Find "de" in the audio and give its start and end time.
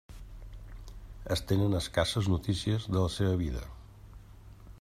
2.97-2.99